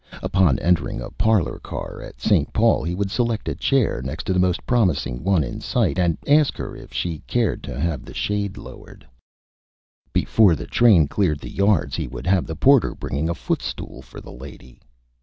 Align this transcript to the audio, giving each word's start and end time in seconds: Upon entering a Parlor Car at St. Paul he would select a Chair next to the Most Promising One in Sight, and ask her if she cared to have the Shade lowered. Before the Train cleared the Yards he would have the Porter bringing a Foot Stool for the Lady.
Upon 0.23 0.57
entering 0.57 0.99
a 0.99 1.11
Parlor 1.11 1.59
Car 1.59 2.01
at 2.01 2.19
St. 2.19 2.51
Paul 2.53 2.83
he 2.83 2.95
would 2.95 3.11
select 3.11 3.47
a 3.47 3.53
Chair 3.53 4.01
next 4.01 4.23
to 4.23 4.33
the 4.33 4.39
Most 4.39 4.65
Promising 4.65 5.23
One 5.23 5.43
in 5.43 5.61
Sight, 5.61 5.99
and 5.99 6.17
ask 6.25 6.57
her 6.57 6.75
if 6.75 6.91
she 6.91 7.19
cared 7.27 7.61
to 7.65 7.79
have 7.79 8.03
the 8.03 8.13
Shade 8.15 8.57
lowered. 8.57 9.05
Before 10.11 10.55
the 10.55 10.65
Train 10.65 11.07
cleared 11.07 11.37
the 11.39 11.53
Yards 11.53 11.95
he 11.95 12.07
would 12.07 12.25
have 12.25 12.47
the 12.47 12.55
Porter 12.55 12.95
bringing 12.95 13.29
a 13.29 13.35
Foot 13.35 13.61
Stool 13.61 14.01
for 14.01 14.19
the 14.19 14.33
Lady. 14.33 14.81